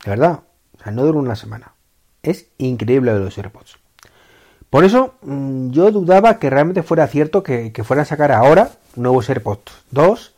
De 0.05 0.11
verdad, 0.11 0.45
o 0.79 0.85
sea, 0.85 0.93
no 0.93 1.03
duran 1.03 1.25
una 1.25 1.35
semana. 1.35 1.75
Es 2.23 2.47
increíble 2.59 3.13
de 3.13 3.21
los 3.21 3.37
AirPods. 3.37 3.79
Por 4.71 4.85
eso 4.85 5.15
mm, 5.23 5.71
yo 5.71 5.91
dudaba 5.91 6.39
que 6.39 6.49
realmente 6.49 6.83
fuera 6.83 7.07
cierto 7.09 7.43
que, 7.43 7.73
fueran 7.85 8.03
a 8.03 8.07
sacar 8.07 8.33
ahora 8.33 8.71
nuevos 8.95 9.29
AirPods 9.29 9.73
2 9.91 10.35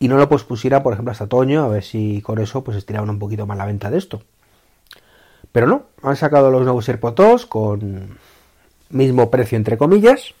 y 0.00 0.08
no 0.08 0.18
lo 0.18 0.28
pospusiera, 0.28 0.82
por 0.82 0.92
ejemplo, 0.92 1.12
hasta 1.12 1.24
otoño, 1.24 1.64
a 1.64 1.68
ver 1.68 1.82
si 1.82 2.20
con 2.20 2.38
eso 2.38 2.62
pues 2.62 2.76
estiraban 2.76 3.08
un 3.08 3.18
poquito 3.18 3.46
más 3.46 3.56
la 3.56 3.64
venta 3.64 3.90
de 3.90 3.98
esto. 3.98 4.22
Pero 5.50 5.66
no, 5.66 5.84
han 6.02 6.16
sacado 6.16 6.50
los 6.50 6.62
nuevos 6.62 6.88
AirPods 6.88 7.14
2 7.14 7.46
con 7.46 8.18
mismo 8.90 9.30
precio 9.30 9.56
entre 9.56 9.78
comillas, 9.78 10.34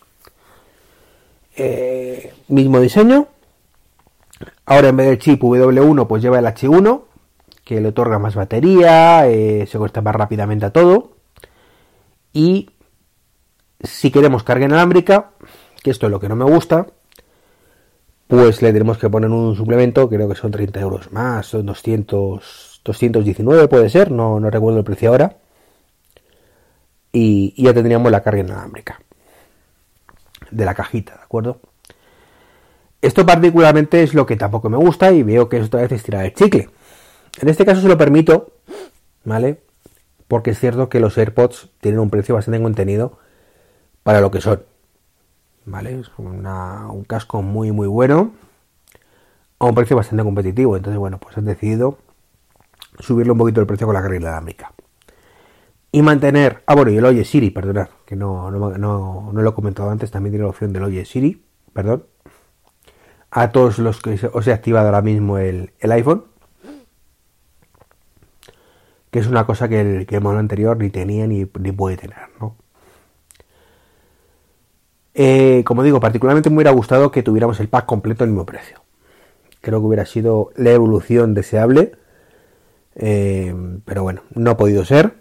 eh, 1.56 2.34
mismo 2.48 2.80
diseño. 2.80 3.28
Ahora 4.66 4.88
en 4.88 4.96
vez 4.96 5.06
del 5.06 5.18
chip 5.18 5.40
W1 5.40 6.06
pues 6.06 6.22
lleva 6.22 6.40
el 6.40 6.46
H1 6.46 7.02
que 7.64 7.80
le 7.80 7.88
otorga 7.88 8.18
más 8.18 8.34
batería, 8.34 9.26
eh, 9.26 9.66
se 9.66 9.78
cuesta 9.78 10.02
más 10.02 10.14
rápidamente 10.14 10.66
a 10.66 10.72
todo. 10.72 11.16
Y 12.32 12.70
si 13.82 14.10
queremos 14.10 14.42
carga 14.44 14.66
inalámbrica, 14.66 15.30
que 15.82 15.90
esto 15.90 16.06
es 16.06 16.12
lo 16.12 16.20
que 16.20 16.28
no 16.28 16.36
me 16.36 16.44
gusta, 16.44 16.86
pues 18.26 18.62
le 18.62 18.72
tenemos 18.72 18.98
que 18.98 19.10
poner 19.10 19.30
un 19.30 19.54
suplemento, 19.54 20.08
creo 20.08 20.28
que 20.28 20.34
son 20.34 20.50
30 20.50 20.80
euros 20.80 21.12
más, 21.12 21.46
son 21.46 21.66
200, 21.66 22.80
219 22.84 23.68
puede 23.68 23.88
ser, 23.88 24.10
no, 24.10 24.40
no 24.40 24.50
recuerdo 24.50 24.78
el 24.78 24.84
precio 24.84 25.10
ahora. 25.10 25.36
Y, 27.12 27.54
ya 27.62 27.72
tendríamos 27.72 28.10
la 28.10 28.22
carga 28.22 28.40
inalámbrica 28.40 29.00
de 30.50 30.64
la 30.64 30.74
cajita, 30.74 31.14
¿de 31.14 31.22
acuerdo? 31.22 31.60
Esto 33.00 33.24
particularmente 33.24 34.02
es 34.02 34.14
lo 34.14 34.26
que 34.26 34.36
tampoco 34.36 34.68
me 34.68 34.78
gusta 34.78 35.12
y 35.12 35.22
veo 35.22 35.48
que 35.48 35.58
es 35.58 35.66
otra 35.66 35.82
vez 35.82 35.92
estirar 35.92 36.24
el 36.24 36.34
chicle. 36.34 36.70
En 37.40 37.48
este 37.48 37.64
caso 37.64 37.80
se 37.80 37.88
lo 37.88 37.98
permito, 37.98 38.52
¿vale? 39.24 39.60
Porque 40.28 40.50
es 40.50 40.60
cierto 40.60 40.88
que 40.88 41.00
los 41.00 41.18
AirPods 41.18 41.70
tienen 41.80 42.00
un 42.00 42.10
precio 42.10 42.34
bastante 42.34 42.62
contenido 42.62 43.18
para 44.02 44.20
lo 44.20 44.30
que 44.30 44.40
son. 44.40 44.62
¿Vale? 45.66 45.98
Es 46.00 46.10
un 46.18 47.04
casco 47.06 47.42
muy 47.42 47.72
muy 47.72 47.88
bueno 47.88 48.32
a 49.58 49.66
un 49.66 49.74
precio 49.74 49.96
bastante 49.96 50.24
competitivo. 50.24 50.76
Entonces, 50.76 50.98
bueno, 50.98 51.18
pues 51.18 51.36
han 51.38 51.44
decidido 51.44 51.98
subirle 52.98 53.32
un 53.32 53.38
poquito 53.38 53.60
el 53.60 53.66
precio 53.66 53.86
con 53.86 53.94
la 53.94 54.02
carga 54.02 54.16
inalámbrica. 54.16 54.72
Y 55.92 56.02
mantener. 56.02 56.62
Ah, 56.66 56.74
bueno, 56.74 56.90
y 56.90 56.96
el 56.96 57.04
Oye 57.04 57.24
Siri, 57.24 57.50
perdonad, 57.50 57.88
que 58.04 58.16
no, 58.16 58.50
no, 58.50 59.32
lo 59.32 59.50
he 59.50 59.54
comentado 59.54 59.90
antes, 59.90 60.10
también 60.10 60.32
tiene 60.32 60.44
la 60.44 60.50
opción 60.50 60.72
del 60.72 60.82
Oye 60.82 61.04
Siri, 61.04 61.44
perdón. 61.72 62.04
A 63.30 63.50
todos 63.50 63.78
los 63.78 64.00
que 64.00 64.18
os 64.32 64.46
he 64.46 64.52
activado 64.52 64.86
ahora 64.86 65.02
mismo 65.02 65.38
el, 65.38 65.72
iPhone. 65.80 66.24
Que 69.14 69.20
es 69.20 69.28
una 69.28 69.46
cosa 69.46 69.68
que 69.68 69.80
el, 69.80 70.06
que 70.06 70.16
el 70.16 70.22
mono 70.22 70.40
anterior 70.40 70.76
ni 70.76 70.90
tenía 70.90 71.28
ni, 71.28 71.44
puede 71.44 71.96
tener, 71.96 72.18
¿no? 72.40 72.56
Eh, 75.14 75.62
como 75.64 75.84
digo, 75.84 76.00
particularmente 76.00 76.50
me 76.50 76.56
hubiera 76.56 76.72
gustado 76.72 77.12
que 77.12 77.22
tuviéramos 77.22 77.60
el 77.60 77.68
pack 77.68 77.86
completo 77.86 78.24
al 78.24 78.30
mismo 78.30 78.44
precio. 78.44 78.82
Creo 79.60 79.78
que 79.78 79.86
hubiera 79.86 80.04
sido 80.04 80.50
la 80.56 80.72
evolución 80.72 81.32
deseable. 81.32 81.92
Eh, 82.96 83.54
pero 83.84 84.02
bueno, 84.02 84.22
no 84.34 84.50
ha 84.50 84.56
podido 84.56 84.84
ser. 84.84 85.14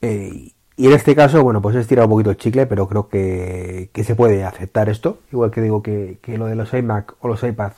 Eh, 0.00 0.52
y 0.76 0.86
en 0.86 0.92
este 0.92 1.16
caso, 1.16 1.42
bueno, 1.42 1.60
pues 1.60 1.74
he 1.74 1.80
estirado 1.80 2.06
un 2.06 2.12
poquito 2.12 2.30
el 2.30 2.36
chicle, 2.36 2.66
pero 2.66 2.86
creo 2.86 3.08
que, 3.08 3.90
se 3.92 4.14
puede 4.14 4.44
aceptar 4.44 4.88
esto. 4.88 5.18
Igual 5.32 5.50
que 5.50 5.62
digo 5.62 5.82
que, 5.82 6.20
lo 6.28 6.46
de 6.46 6.54
los 6.54 6.72
iMac 6.72 7.16
o 7.18 7.26
los 7.26 7.42
iPad, 7.42 7.72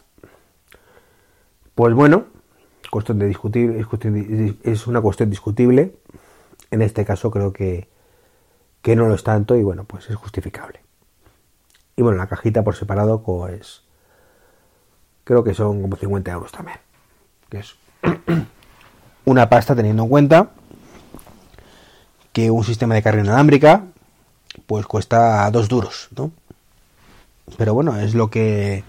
pues 1.75 1.95
bueno, 1.95 2.27
cuestión 2.91 3.19
de 3.19 3.27
discutir, 3.27 3.87
es 4.63 4.87
una 4.87 5.01
cuestión 5.01 5.31
discutible. 5.31 5.95
En 6.71 6.83
este 6.83 7.05
caso 7.05 7.31
creo 7.31 7.53
que, 7.53 7.89
que 8.83 8.97
no 8.97 9.09
lo 9.09 9.15
es 9.15 9.25
tanto 9.25 9.57
y 9.57 9.63
bueno, 9.63 9.85
pues 9.85 10.09
es 10.11 10.17
justificable. 10.17 10.81
Y 11.97 12.03
bueno, 12.03 12.19
la 12.19 12.29
cajita 12.29 12.63
por 12.63 12.77
separado, 12.77 13.23
pues 13.23 13.83
creo 15.25 15.43
que 15.45 15.55
son 15.55 15.83
como 15.83 15.97
50 15.97 16.31
euros 16.31 16.53
también. 16.53 16.79
Que 17.49 17.59
es 17.59 17.75
una 19.25 19.49
pasta 19.49 19.75
teniendo 19.75 20.05
en 20.05 20.09
cuenta 20.09 20.51
que 22.33 22.51
un 22.51 22.65
sistema 22.65 22.95
de 22.95 23.03
carga 23.03 23.23
inalámbrica 23.23 23.85
pues 24.67 24.87
cuesta 24.87 25.51
dos 25.51 25.69
duros, 25.69 26.09
¿no? 26.17 26.31
Pero 27.57 27.75
bueno, 27.75 27.97
es 27.97 28.15
lo 28.15 28.31
que 28.31 28.85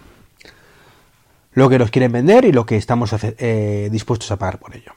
lo 1.59 1.69
que 1.69 1.79
nos 1.79 1.91
quieren 1.91 2.11
vender 2.11 2.45
y 2.45 2.51
lo 2.51 2.65
que 2.65 2.77
estamos 2.77 3.13
eh, 3.21 3.89
dispuestos 3.91 4.31
a 4.31 4.37
pagar 4.37 4.59
por 4.59 4.75
ello. 4.75 4.93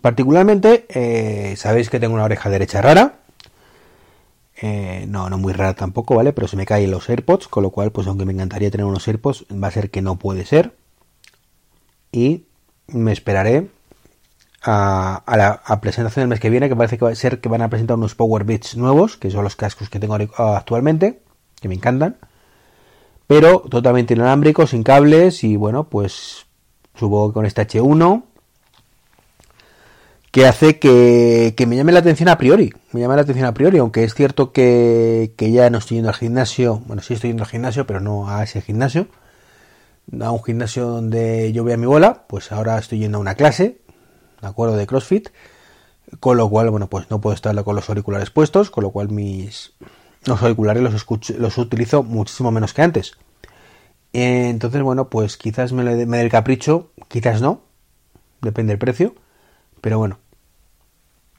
Particularmente, 0.00 0.86
eh, 0.88 1.54
sabéis 1.56 1.88
que 1.90 2.00
tengo 2.00 2.14
una 2.14 2.24
oreja 2.24 2.50
derecha 2.50 2.82
rara, 2.82 3.20
eh, 4.60 5.04
no, 5.08 5.28
no 5.30 5.38
muy 5.38 5.52
rara 5.52 5.74
tampoco, 5.74 6.14
¿vale? 6.16 6.32
Pero 6.32 6.48
se 6.48 6.56
me 6.56 6.66
caen 6.66 6.90
los 6.90 7.08
AirPods, 7.08 7.48
con 7.48 7.62
lo 7.62 7.70
cual, 7.70 7.92
pues 7.92 8.06
aunque 8.06 8.24
me 8.24 8.32
encantaría 8.32 8.70
tener 8.70 8.86
unos 8.86 9.06
AirPods, 9.06 9.46
va 9.50 9.68
a 9.68 9.70
ser 9.70 9.90
que 9.90 10.02
no 10.02 10.16
puede 10.16 10.44
ser. 10.46 10.74
Y 12.10 12.44
me 12.86 13.12
esperaré 13.12 13.68
a, 14.62 15.22
la 15.66 15.80
presentación 15.80 16.22
del 16.22 16.28
mes 16.28 16.40
que 16.40 16.50
viene, 16.50 16.68
que 16.68 16.76
parece 16.76 16.98
que 16.98 17.04
va 17.04 17.10
a 17.10 17.14
ser 17.14 17.40
que 17.40 17.48
van 17.48 17.62
a 17.62 17.68
presentar 17.68 17.96
unos 17.96 18.14
Power 18.14 18.44
Beats 18.44 18.76
nuevos, 18.76 19.16
que 19.16 19.30
son 19.30 19.44
los 19.44 19.56
cascos 19.56 19.90
que 19.90 20.00
tengo 20.00 20.14
actualmente, 20.14 21.20
que 21.60 21.68
me 21.68 21.74
encantan. 21.74 22.16
Pero 23.26 23.60
totalmente 23.60 24.14
inalámbricos, 24.14 24.70
sin 24.70 24.82
cables, 24.82 25.44
y 25.44 25.56
bueno, 25.56 25.84
pues 25.84 26.46
supongo 26.94 27.28
que 27.30 27.34
con 27.34 27.46
este 27.46 27.66
H1 27.66 28.22
que 30.34 30.46
hace 30.46 30.80
que, 30.80 31.54
me 31.64 31.76
llame 31.76 31.92
la 31.92 32.00
atención 32.00 32.28
a 32.28 32.36
priori. 32.36 32.72
Me 32.90 32.98
llama 32.98 33.14
la 33.14 33.22
atención 33.22 33.46
a 33.46 33.54
priori, 33.54 33.78
aunque 33.78 34.02
es 34.02 34.14
cierto 34.14 34.50
que, 34.50 35.32
ya 35.38 35.70
no 35.70 35.78
estoy 35.78 35.98
yendo 35.98 36.08
al 36.08 36.16
gimnasio. 36.16 36.82
Bueno, 36.86 37.02
sí 37.02 37.14
estoy 37.14 37.30
yendo 37.30 37.44
al 37.44 37.48
gimnasio, 37.48 37.86
pero 37.86 38.00
no 38.00 38.28
a 38.28 38.42
ese 38.42 38.60
gimnasio. 38.60 39.06
A 40.20 40.32
un 40.32 40.42
gimnasio 40.42 40.88
donde 40.88 41.52
yo 41.52 41.62
vea 41.62 41.76
mi 41.76 41.86
bola, 41.86 42.24
pues 42.26 42.50
ahora 42.50 42.76
estoy 42.78 42.98
yendo 42.98 43.18
a 43.18 43.20
una 43.20 43.36
clase, 43.36 43.78
¿de 44.40 44.48
acuerdo? 44.48 44.76
De 44.76 44.88
CrossFit. 44.88 45.28
Con 46.18 46.36
lo 46.36 46.50
cual, 46.50 46.68
bueno, 46.68 46.88
pues 46.88 47.08
no 47.10 47.20
puedo 47.20 47.32
estar 47.32 47.54
con 47.62 47.76
los 47.76 47.88
auriculares 47.88 48.30
puestos, 48.30 48.72
con 48.72 48.82
lo 48.82 48.90
cual 48.90 49.10
mis 49.10 49.74
los 50.26 50.42
auriculares 50.42 50.82
los, 50.82 50.94
escucho, 50.94 51.34
los 51.38 51.58
utilizo 51.58 52.02
muchísimo 52.02 52.50
menos 52.50 52.72
que 52.72 52.82
antes. 52.82 53.16
Entonces, 54.12 54.82
bueno, 54.82 55.08
pues 55.08 55.36
quizás 55.36 55.72
me, 55.72 55.82
me 56.06 56.16
dé 56.18 56.22
el 56.22 56.30
capricho, 56.30 56.90
quizás 57.08 57.40
no, 57.40 57.62
depende 58.40 58.72
del 58.72 58.78
precio. 58.78 59.14
Pero 59.80 59.98
bueno, 59.98 60.18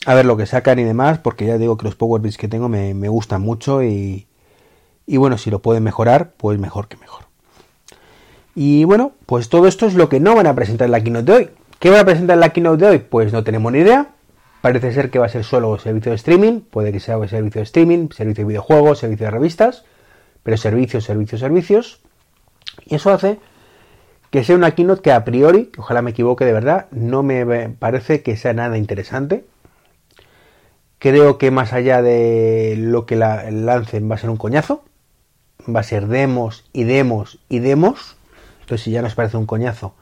a 0.05 0.13
ver 0.13 0.25
lo 0.25 0.37
que 0.37 0.45
sacan 0.45 0.77
y 0.79 0.83
demás, 0.83 1.17
porque 1.19 1.45
ya 1.45 1.57
digo 1.57 1.77
que 1.77 1.85
los 1.85 1.95
Power 1.95 2.21
que 2.21 2.47
tengo 2.47 2.69
me, 2.69 2.93
gustan 3.09 3.41
mucho 3.41 3.83
y, 3.83 4.27
Y 5.07 5.17
bueno, 5.17 5.37
si 5.37 5.49
lo 5.49 5.59
pueden 5.59 5.83
mejorar, 5.83 6.33
pues 6.37 6.59
mejor 6.59 6.87
que 6.87 6.97
mejor. 6.97 7.25
Y 8.53 8.83
bueno, 8.85 9.13
pues 9.25 9.49
todo 9.49 9.67
esto 9.67 9.85
es 9.85 9.95
lo 9.95 10.09
que 10.09 10.19
no 10.19 10.35
van 10.35 10.47
a 10.47 10.55
presentar 10.55 10.85
en 10.85 10.91
la 10.91 11.03
keynote 11.03 11.31
de 11.31 11.37
hoy. 11.37 11.49
¿Qué 11.79 11.89
van 11.89 12.01
a 12.01 12.05
presentar 12.05 12.35
en 12.35 12.39
la 12.39 12.49
keynote 12.49 12.85
de 12.85 12.91
hoy? 12.91 12.99
Pues 12.99 13.33
no 13.33 13.43
tenemos 13.43 13.71
ni 13.71 13.79
idea. 13.79 14.09
Parece 14.65 14.91
ser 14.93 15.11
que 15.11 15.19
va 15.19 15.27
a 15.27 15.29
ser 15.29 15.43
solo 15.43 15.77
servicio 15.77 16.09
de 16.09 16.15
streaming, 16.15 16.61
puede 16.61 16.91
que 16.91 16.99
sea 16.99 17.19
servicio 17.27 17.59
de 17.59 17.65
streaming, 17.65 18.09
servicio 18.09 18.45
de 18.45 18.47
videojuegos, 18.47 18.97
servicio 18.97 19.27
de 19.27 19.31
revistas, 19.31 19.85
pero 20.41 20.57
servicios, 20.57 21.03
servicios, 21.03 21.39
servicios. 21.39 22.01
Y 22.83 22.95
eso 22.95 23.13
hace 23.13 23.37
que 24.31 24.43
sea 24.43 24.55
una 24.55 24.73
keynote 24.73 25.03
que 25.03 25.11
a 25.11 25.23
priori, 25.23 25.71
ojalá 25.77 26.01
me 26.01 26.09
equivoque 26.09 26.45
de 26.45 26.53
verdad, 26.53 26.87
no 26.89 27.21
me 27.21 27.69
parece 27.69 28.23
que 28.23 28.37
sea 28.37 28.53
nada 28.53 28.79
interesante. 28.79 29.45
Creo 30.97 31.37
que 31.37 31.51
más 31.51 31.71
allá 31.71 32.01
de 32.01 32.73
lo 32.75 33.05
que 33.05 33.17
la 33.17 33.51
lancen 33.51 34.09
va 34.09 34.15
a 34.15 34.17
ser 34.17 34.31
un 34.31 34.37
coñazo. 34.37 34.83
Va 35.69 35.81
a 35.81 35.83
ser 35.83 36.07
demos 36.07 36.65
y 36.73 36.85
demos 36.85 37.37
y 37.49 37.59
demos. 37.59 38.17
Entonces 38.61 38.83
si 38.83 38.89
ya 38.89 39.03
nos 39.03 39.13
parece 39.13 39.37
un 39.37 39.45
coñazo 39.45 39.93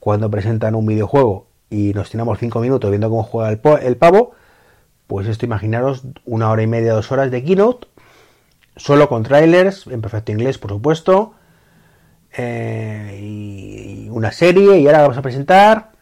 cuando 0.00 0.28
presentan 0.28 0.74
un 0.74 0.86
videojuego 0.86 1.45
y 1.70 1.92
nos 1.94 2.10
tiramos 2.10 2.38
cinco 2.38 2.60
minutos 2.60 2.90
viendo 2.90 3.10
cómo 3.10 3.22
juega 3.22 3.50
el, 3.50 3.96
pavo, 3.96 4.32
pues 5.06 5.26
esto 5.26 5.46
imaginaros 5.46 6.04
una 6.24 6.50
hora 6.50 6.62
y 6.62 6.66
media, 6.66 6.92
dos 6.92 7.10
horas 7.12 7.30
de 7.30 7.42
keynote, 7.42 7.88
solo 8.76 9.08
con 9.08 9.22
trailers, 9.22 9.86
en 9.86 10.00
perfecto 10.00 10.32
inglés 10.32 10.58
por 10.58 10.70
supuesto, 10.70 11.34
eh, 12.36 13.18
y 13.20 14.08
una 14.10 14.32
serie, 14.32 14.78
y 14.78 14.86
ahora 14.86 15.02
vamos 15.02 15.18
a 15.18 15.22
presentar 15.22 15.92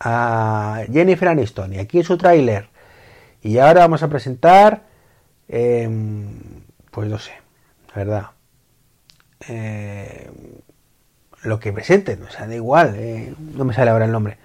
a 0.00 0.84
Jennifer 0.92 1.28
Aniston, 1.28 1.74
y 1.74 1.78
aquí 1.78 2.00
es 2.00 2.06
su 2.06 2.16
trailer, 2.16 2.68
y 3.42 3.58
ahora 3.58 3.80
vamos 3.80 4.02
a 4.02 4.08
presentar, 4.08 4.84
em, 5.48 6.62
pues 6.90 7.08
no 7.08 7.18
sé, 7.18 7.32
la 7.88 7.94
verdad, 7.94 8.26
eh, 9.48 10.30
lo 11.42 11.60
que 11.60 11.72
presenten, 11.72 12.22
o 12.22 12.30
sea, 12.30 12.46
da 12.46 12.54
igual, 12.54 12.94
eh, 12.96 13.34
no 13.38 13.64
me 13.64 13.74
sale 13.74 13.90
ahora 13.90 14.06
el 14.06 14.12
nombre 14.12 14.38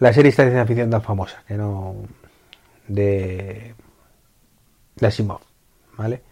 la 0.00 0.14
serie 0.14 0.30
está 0.30 0.44
de 0.46 0.64
ciencia 0.64 0.90
tan 0.90 1.02
famosa, 1.02 1.42
que 1.46 1.54
no. 1.54 1.94
de. 2.88 3.74
de 4.96 5.06
Asimov, 5.06 5.40
¿vale? 5.96 6.22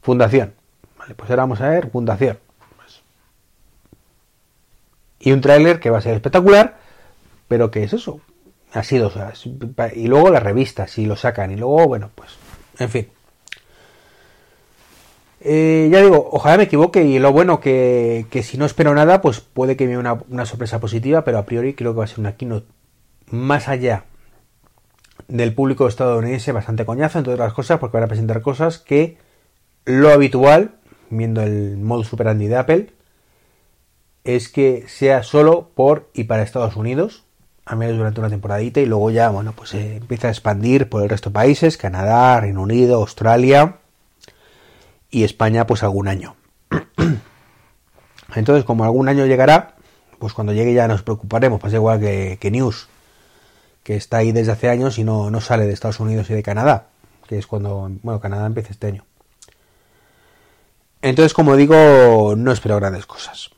Fundación, 0.00 0.54
¿vale? 0.96 1.14
Pues 1.14 1.28
ahora 1.28 1.42
vamos 1.42 1.60
a 1.60 1.68
ver 1.68 1.90
Fundación. 1.90 2.38
Pues. 2.76 3.02
Y 5.18 5.32
un 5.32 5.40
tráiler 5.40 5.80
que 5.80 5.90
va 5.90 5.98
a 5.98 6.00
ser 6.00 6.14
espectacular, 6.14 6.78
pero 7.48 7.70
que 7.72 7.82
es 7.82 7.92
eso. 7.92 8.20
Ha 8.72 8.84
sido, 8.84 9.10
y 9.94 10.06
luego 10.06 10.30
las 10.30 10.42
revistas, 10.42 10.90
si 10.90 11.06
lo 11.06 11.16
sacan, 11.16 11.50
y 11.50 11.56
luego, 11.56 11.88
bueno, 11.88 12.10
pues, 12.14 12.36
en 12.78 12.88
fin. 12.88 13.08
Eh, 15.40 15.88
ya 15.90 16.02
digo, 16.02 16.28
ojalá 16.32 16.58
me 16.58 16.64
equivoque 16.64 17.02
y 17.02 17.18
lo 17.18 17.32
bueno 17.32 17.60
que, 17.60 18.26
que 18.30 18.42
si 18.42 18.58
no 18.58 18.66
espero 18.66 18.94
nada, 18.94 19.20
pues 19.22 19.40
puede 19.40 19.76
que 19.76 19.86
me 19.86 19.96
una, 19.96 20.18
una, 20.28 20.44
sorpresa 20.46 20.80
positiva, 20.80 21.24
pero 21.24 21.38
a 21.38 21.46
priori 21.46 21.74
creo 21.74 21.92
que 21.92 21.98
va 21.98 22.04
a 22.04 22.08
ser 22.08 22.20
una 22.20 22.36
keynote 22.36 22.66
más 23.30 23.68
allá 23.68 24.04
del 25.28 25.54
público 25.54 25.86
estadounidense 25.86 26.52
bastante 26.52 26.86
coñazo, 26.86 27.18
entre 27.18 27.34
otras 27.34 27.52
cosas, 27.52 27.78
porque 27.78 27.96
van 27.96 28.04
a 28.04 28.08
presentar 28.08 28.40
cosas 28.40 28.78
que 28.78 29.18
lo 29.84 30.10
habitual, 30.10 30.76
viendo 31.10 31.42
el 31.42 31.76
modo 31.76 32.04
superandi 32.04 32.46
de 32.46 32.56
Apple, 32.56 32.92
es 34.24 34.48
que 34.48 34.84
sea 34.88 35.22
solo 35.22 35.70
por 35.74 36.10
y 36.14 36.24
para 36.24 36.42
Estados 36.42 36.76
Unidos, 36.76 37.24
a 37.64 37.76
menos 37.76 37.96
durante 37.96 38.20
una 38.20 38.30
temporadita, 38.30 38.80
y 38.80 38.86
luego 38.86 39.10
ya, 39.10 39.30
bueno, 39.30 39.52
pues 39.52 39.70
se 39.70 39.96
empieza 39.96 40.28
a 40.28 40.30
expandir 40.30 40.88
por 40.88 41.02
el 41.02 41.08
resto 41.08 41.30
de 41.30 41.34
países, 41.34 41.76
Canadá, 41.76 42.40
Reino 42.40 42.62
Unido, 42.62 42.96
Australia 42.96 43.76
y 45.10 45.24
España, 45.24 45.66
pues 45.66 45.82
algún 45.82 46.08
año. 46.08 46.36
Entonces, 48.34 48.64
como 48.64 48.84
algún 48.84 49.08
año 49.08 49.26
llegará, 49.26 49.76
pues 50.18 50.32
cuando 50.32 50.52
llegue 50.52 50.74
ya 50.74 50.88
nos 50.88 51.02
preocuparemos, 51.02 51.60
pasa 51.60 51.76
igual 51.76 52.00
que, 52.00 52.38
que 52.40 52.50
News 52.50 52.88
que 53.88 53.96
está 53.96 54.18
ahí 54.18 54.32
desde 54.32 54.52
hace 54.52 54.68
años 54.68 54.98
y 54.98 55.02
no, 55.02 55.30
no 55.30 55.40
sale 55.40 55.66
de 55.66 55.72
Estados 55.72 55.98
Unidos 55.98 56.28
y 56.28 56.34
de 56.34 56.42
Canadá, 56.42 56.88
que 57.26 57.38
es 57.38 57.46
cuando, 57.46 57.90
bueno, 58.02 58.20
Canadá 58.20 58.44
empieza 58.44 58.70
este 58.70 58.86
año. 58.86 59.06
Entonces, 61.00 61.32
como 61.32 61.56
digo, 61.56 62.34
no 62.36 62.52
espero 62.52 62.76
grandes 62.76 63.06
cosas. 63.06 63.48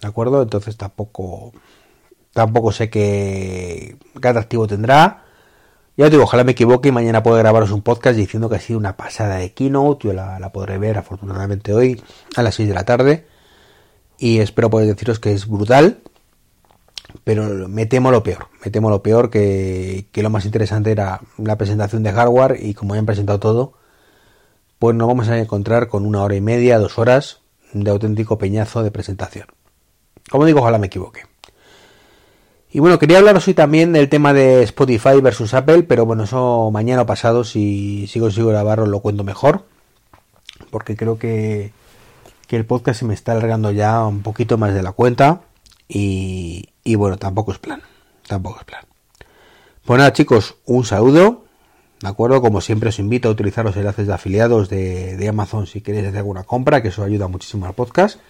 ¿De 0.00 0.06
acuerdo? 0.06 0.42
Entonces 0.42 0.76
tampoco 0.76 1.52
tampoco 2.32 2.70
sé 2.70 2.88
qué, 2.88 3.96
qué 4.22 4.28
atractivo 4.28 4.68
tendrá. 4.68 5.24
Ya 5.96 6.04
os 6.04 6.10
digo, 6.12 6.22
ojalá 6.22 6.44
me 6.44 6.52
equivoque 6.52 6.90
y 6.90 6.92
mañana 6.92 7.24
puedo 7.24 7.38
grabaros 7.38 7.72
un 7.72 7.82
podcast 7.82 8.16
diciendo 8.16 8.48
que 8.48 8.54
ha 8.54 8.60
sido 8.60 8.78
una 8.78 8.96
pasada 8.96 9.38
de 9.38 9.54
keynote. 9.54 10.06
Yo 10.06 10.12
la, 10.12 10.38
la 10.38 10.52
podré 10.52 10.78
ver 10.78 10.98
afortunadamente 10.98 11.74
hoy 11.74 12.00
a 12.36 12.44
las 12.44 12.54
6 12.54 12.68
de 12.68 12.74
la 12.76 12.84
tarde. 12.84 13.26
Y 14.18 14.38
espero 14.38 14.70
poder 14.70 14.86
deciros 14.86 15.18
que 15.18 15.32
es 15.32 15.48
brutal 15.48 15.98
pero 17.24 17.68
me 17.68 17.86
temo 17.86 18.10
lo 18.10 18.22
peor, 18.22 18.48
me 18.64 18.70
temo 18.70 18.90
lo 18.90 19.02
peor 19.02 19.30
que, 19.30 20.06
lo 20.14 20.30
más 20.30 20.44
interesante 20.44 20.90
era 20.90 21.20
la 21.38 21.58
presentación 21.58 22.02
de 22.02 22.12
hardware 22.12 22.58
y 22.60 22.74
como 22.74 22.94
han 22.94 23.06
presentado 23.06 23.40
todo, 23.40 23.74
pues 24.78 24.96
nos 24.96 25.08
vamos 25.08 25.28
a 25.28 25.38
encontrar 25.38 25.88
con 25.88 26.06
una 26.06 26.22
hora 26.22 26.36
y 26.36 26.40
media, 26.40 26.78
dos 26.78 26.98
horas 26.98 27.40
de 27.72 27.90
auténtico 27.90 28.38
peñazo 28.38 28.82
de 28.82 28.90
presentación. 28.90 29.46
Como 30.30 30.46
digo, 30.46 30.60
ojalá 30.60 30.78
me 30.78 30.86
equivoque. 30.86 31.22
Y 32.72 32.78
bueno, 32.78 32.98
quería 32.98 33.18
hablaros 33.18 33.48
hoy 33.48 33.54
también 33.54 33.92
del 33.92 34.08
tema 34.08 34.32
de 34.32 34.62
Spotify 34.62 35.20
versus 35.20 35.54
Apple, 35.54 35.82
pero 35.82 36.06
bueno, 36.06 36.24
eso 36.24 36.70
mañana 36.70 37.02
o 37.02 37.06
pasado, 37.06 37.42
si, 37.42 38.06
si 38.06 38.20
consigo 38.20 38.48
grabarlo, 38.48 38.86
lo 38.86 39.00
cuento 39.00 39.24
mejor. 39.24 39.64
Porque 40.70 40.96
creo 40.96 41.18
que, 41.18 41.72
que 42.46 42.56
el 42.56 42.64
podcast 42.64 43.00
se 43.00 43.04
me 43.04 43.14
está 43.14 43.32
alargando 43.32 43.72
ya 43.72 44.06
un 44.06 44.22
poquito 44.22 44.56
más 44.56 44.72
de 44.72 44.82
la 44.84 44.92
cuenta. 44.92 45.40
Y, 45.88 46.69
y 46.84 46.94
bueno, 46.94 47.18
tampoco 47.18 47.52
es 47.52 47.58
plan. 47.58 47.82
Tampoco 48.26 48.60
es 48.60 48.64
plan. 48.64 48.84
Pues 49.84 49.98
nada, 49.98 50.12
chicos, 50.12 50.56
un 50.66 50.84
saludo. 50.84 51.44
¿De 52.00 52.08
acuerdo? 52.08 52.40
Como 52.40 52.60
siempre 52.60 52.88
os 52.88 52.98
invito 52.98 53.28
a 53.28 53.32
utilizar 53.32 53.64
los 53.64 53.76
enlaces 53.76 54.06
de 54.06 54.14
afiliados 54.14 54.70
de, 54.70 55.26
Amazon 55.28 55.66
si 55.66 55.82
queréis 55.82 56.06
hacer 56.06 56.18
alguna 56.18 56.44
compra, 56.44 56.80
que 56.80 56.88
eso 56.88 57.02
ayuda 57.02 57.28
muchísimo 57.28 57.66
al 57.66 57.74
podcast. 57.74 58.20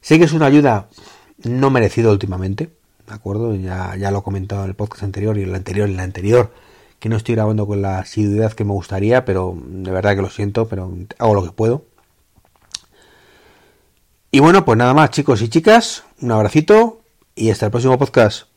Sé 0.00 0.18
que 0.18 0.24
es 0.24 0.32
una 0.32 0.46
ayuda 0.46 0.88
no 1.44 1.70
merecida 1.70 2.10
últimamente, 2.10 2.70
¿de 3.06 3.14
acuerdo? 3.14 3.54
Ya, 3.54 3.96
ya 3.96 4.10
lo 4.10 4.18
he 4.18 4.22
comentado 4.22 4.64
en 4.64 4.70
el 4.70 4.74
podcast 4.74 5.04
anterior 5.04 5.38
y 5.38 5.42
en 5.42 5.48
el 5.50 5.54
anterior 5.54 5.88
y 5.88 5.92
en 5.92 5.98
el 5.98 6.04
anterior, 6.04 6.52
que 6.98 7.08
no 7.08 7.16
estoy 7.16 7.34
grabando 7.34 7.66
con 7.66 7.80
la 7.80 8.00
asiduidad 8.00 8.52
que 8.52 8.64
me 8.64 8.72
gustaría, 8.72 9.24
pero 9.24 9.56
de 9.56 9.90
verdad 9.90 10.14
que 10.14 10.22
lo 10.22 10.30
siento, 10.30 10.68
pero 10.68 10.92
hago 11.18 11.34
lo 11.34 11.44
que 11.44 11.52
puedo. 11.52 11.84
Y 14.30 14.40
bueno, 14.40 14.64
pues 14.64 14.76
nada 14.76 14.94
más 14.94 15.10
chicos 15.10 15.40
y 15.42 15.48
chicas, 15.48 16.04
un 16.20 16.32
abracito 16.32 17.01
y 17.34 17.50
hasta 17.50 17.66
el 17.66 17.72
próximo 17.72 17.98
podcast. 17.98 18.51